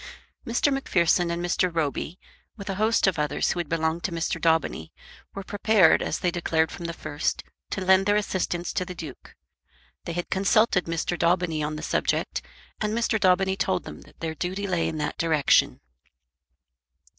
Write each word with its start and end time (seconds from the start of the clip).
Mr. 0.47 0.73
Macpherson 0.73 1.29
and 1.29 1.45
Mr. 1.45 1.71
Roby, 1.71 2.17
with 2.57 2.67
a 2.71 2.81
host 2.81 3.05
of 3.05 3.19
others 3.19 3.51
who 3.51 3.59
had 3.59 3.69
belonged 3.69 4.03
to 4.03 4.11
Mr. 4.11 4.41
Daubeny, 4.41 4.91
were 5.35 5.43
prepared, 5.43 6.01
as 6.01 6.17
they 6.17 6.31
declared 6.31 6.71
from 6.71 6.85
the 6.85 6.93
first, 6.93 7.43
to 7.69 7.85
lend 7.85 8.07
their 8.07 8.15
assistance 8.15 8.73
to 8.73 8.83
the 8.83 8.95
Duke. 8.95 9.35
They 10.05 10.13
had 10.13 10.31
consulted 10.31 10.85
Mr. 10.85 11.19
Daubeny 11.19 11.61
on 11.63 11.75
the 11.75 11.83
subject, 11.83 12.41
and 12.79 12.97
Mr. 12.97 13.19
Daubeny 13.19 13.55
told 13.55 13.83
them 13.83 14.01
that 14.01 14.19
their 14.21 14.33
duty 14.33 14.65
lay 14.65 14.87
in 14.87 14.97
that 14.97 15.19
direction. 15.19 15.81